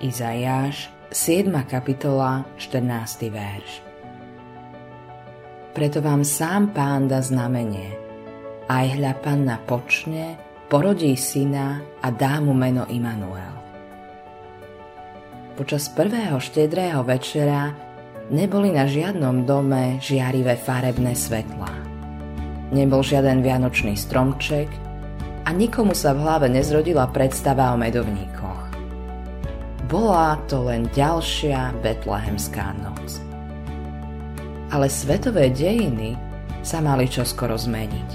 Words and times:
Izajáš, 0.00 0.88
7. 1.12 1.52
kapitola, 1.68 2.48
14. 2.56 3.28
verš. 3.28 3.84
Preto 5.76 6.00
vám 6.00 6.24
sám 6.24 6.72
pán 6.72 7.04
dá 7.04 7.20
znamenie. 7.20 8.00
Aj 8.64 8.88
hľa 8.88 9.20
panna 9.20 9.60
počne, 9.60 10.40
porodí 10.72 11.12
syna 11.20 11.84
a 12.00 12.08
dá 12.08 12.40
mu 12.40 12.56
meno 12.56 12.88
Immanuel. 12.88 13.52
Počas 15.60 15.92
prvého 15.92 16.40
štedrého 16.40 17.04
večera 17.04 17.68
neboli 18.32 18.72
na 18.72 18.88
žiadnom 18.88 19.44
dome 19.44 20.00
žiarivé 20.00 20.56
farebné 20.56 21.12
svetlá. 21.12 21.76
Nebol 22.72 23.04
žiaden 23.04 23.44
vianočný 23.44 24.00
stromček 24.00 24.72
a 25.44 25.52
nikomu 25.52 25.92
sa 25.92 26.16
v 26.16 26.24
hlave 26.24 26.48
nezrodila 26.48 27.04
predstava 27.12 27.68
o 27.68 27.76
medovníkoch 27.76 28.49
bola 29.90 30.38
to 30.46 30.70
len 30.70 30.86
ďalšia 30.94 31.74
betlehemská 31.82 32.78
noc. 32.78 33.18
Ale 34.70 34.86
svetové 34.86 35.50
dejiny 35.50 36.14
sa 36.62 36.78
mali 36.78 37.10
čoskoro 37.10 37.58
zmeniť. 37.58 38.10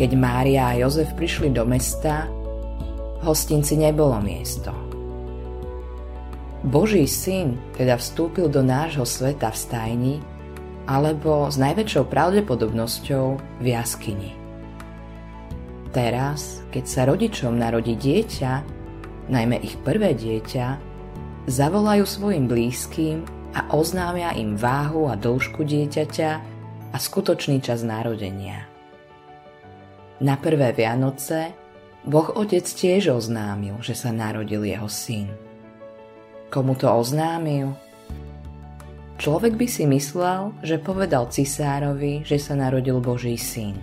Keď 0.00 0.10
Mária 0.16 0.72
a 0.72 0.78
Jozef 0.80 1.12
prišli 1.12 1.52
do 1.52 1.68
mesta, 1.68 2.24
hostinci 3.20 3.76
nebolo 3.76 4.16
miesto. 4.24 4.72
Boží 6.64 7.04
syn 7.04 7.60
teda 7.76 8.00
vstúpil 8.00 8.48
do 8.48 8.64
nášho 8.64 9.04
sveta 9.04 9.52
v 9.52 9.60
stajni 9.60 10.14
alebo 10.88 11.52
s 11.52 11.60
najväčšou 11.60 12.08
pravdepodobnosťou 12.08 13.26
v 13.60 13.66
jaskyni. 13.66 14.32
Teraz, 15.92 16.64
keď 16.72 16.84
sa 16.84 17.02
rodičom 17.08 17.56
narodí 17.56 17.96
dieťa, 17.96 18.75
najmä 19.30 19.62
ich 19.62 19.74
prvé 19.82 20.14
dieťa, 20.14 20.66
zavolajú 21.46 22.04
svojim 22.06 22.50
blízkym 22.50 23.22
a 23.54 23.70
oznámia 23.74 24.34
im 24.34 24.58
váhu 24.58 25.06
a 25.10 25.14
dĺžku 25.14 25.62
dieťaťa 25.62 26.30
a 26.92 26.96
skutočný 26.96 27.62
čas 27.62 27.86
narodenia. 27.86 28.66
Na 30.22 30.34
prvé 30.40 30.72
Vianoce 30.72 31.52
Boh 32.06 32.30
Otec 32.38 32.62
tiež 32.62 33.10
oznámil, 33.10 33.82
že 33.82 33.98
sa 33.98 34.14
narodil 34.14 34.62
jeho 34.62 34.86
syn. 34.86 35.26
Komu 36.48 36.78
to 36.78 36.86
oznámil? 36.86 37.74
Človek 39.18 39.58
by 39.58 39.66
si 39.66 39.84
myslel, 39.90 40.54
že 40.62 40.78
povedal 40.78 41.26
cisárovi, 41.26 42.22
že 42.22 42.38
sa 42.38 42.54
narodil 42.54 43.02
Boží 43.02 43.34
syn. 43.34 43.74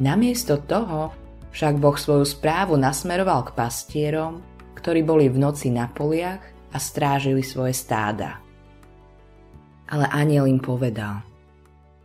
Namiesto 0.00 0.56
toho 0.64 1.12
však 1.56 1.80
Boh 1.80 1.96
svoju 1.96 2.28
správu 2.28 2.76
nasmeroval 2.76 3.48
k 3.48 3.56
pastierom, 3.56 4.44
ktorí 4.76 5.00
boli 5.00 5.32
v 5.32 5.40
noci 5.40 5.72
na 5.72 5.88
poliach 5.88 6.44
a 6.68 6.76
strážili 6.76 7.40
svoje 7.40 7.72
stáda. 7.72 8.44
Ale 9.88 10.04
aniel 10.12 10.44
im 10.44 10.60
povedal, 10.60 11.24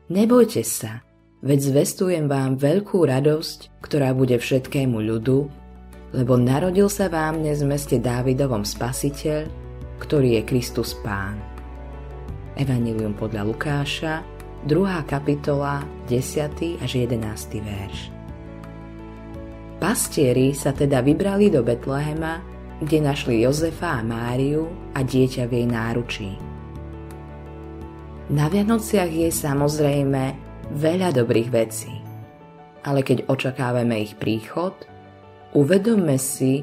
nebojte 0.07 0.63
sa, 0.63 1.03
veď 1.43 1.59
zvestujem 1.67 2.31
vám 2.31 2.55
veľkú 2.55 3.03
radosť, 3.03 3.83
ktorá 3.83 4.15
bude 4.15 4.39
všetkému 4.39 5.03
ľudu, 5.03 5.51
lebo 6.15 6.39
narodil 6.39 6.87
sa 6.87 7.11
vám 7.11 7.43
dnes 7.43 7.59
v 7.59 7.75
meste 7.75 7.99
Dávidovom 7.99 8.63
spasiteľ, 8.63 9.51
ktorý 9.99 10.39
je 10.39 10.41
Kristus 10.47 10.95
Pán. 11.03 11.35
Evangelium 12.55 13.19
podľa 13.19 13.43
Lukáša, 13.43 14.23
2. 14.63 15.11
kapitola, 15.11 15.83
10. 16.07 16.79
až 16.79 16.91
11. 17.03 17.19
verš. 17.59 18.20
Pastieri 19.81 20.53
sa 20.53 20.77
teda 20.77 21.01
vybrali 21.01 21.49
do 21.49 21.65
Betlehema, 21.65 22.37
kde 22.85 23.01
našli 23.01 23.41
Jozefa 23.41 23.97
a 23.97 24.05
Máriu 24.05 24.69
a 24.93 25.01
dieťa 25.01 25.49
v 25.49 25.51
jej 25.57 25.67
náručí. 25.67 26.29
Na 28.29 28.45
Vianociach 28.45 29.09
je 29.09 29.33
samozrejme 29.33 30.23
veľa 30.77 31.09
dobrých 31.17 31.49
vecí, 31.49 31.89
ale 32.85 33.01
keď 33.01 33.25
očakávame 33.25 34.05
ich 34.05 34.13
príchod, 34.21 34.77
uvedomme 35.57 36.21
si, 36.21 36.61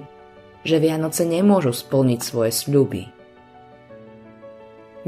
že 0.63 0.79
Vianoce 0.79 1.27
nemôžu 1.27 1.75
splniť 1.75 2.21
svoje 2.23 2.55
sľuby. 2.55 3.03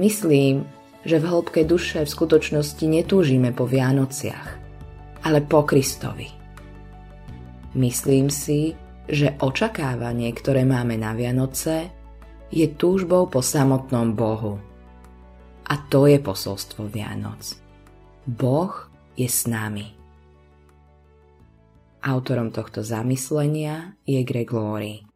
Myslím, 0.02 0.66
že 1.06 1.22
v 1.22 1.30
hĺbke 1.30 1.62
duše 1.62 2.02
v 2.02 2.10
skutočnosti 2.10 2.82
netúžime 2.90 3.54
po 3.54 3.70
Vianociach, 3.70 4.48
ale 5.22 5.46
po 5.46 5.62
Kristovi. 5.62 6.39
Myslím 7.74 8.30
si, 8.30 8.74
že 9.06 9.34
očakávanie, 9.38 10.30
ktoré 10.34 10.66
máme 10.66 10.98
na 10.98 11.14
Vianoce, 11.14 11.90
je 12.50 12.66
túžbou 12.66 13.30
po 13.30 13.42
samotnom 13.42 14.14
Bohu. 14.14 14.58
A 15.70 15.74
to 15.86 16.10
je 16.10 16.18
posolstvo 16.18 16.90
Vianoc. 16.90 17.54
Boh 18.26 18.74
je 19.14 19.30
s 19.30 19.46
nami. 19.46 19.86
Autorom 22.00 22.50
tohto 22.50 22.82
zamyslenia 22.82 23.94
je 24.02 24.18
Greg 24.26 24.50
Laurie. 24.50 25.09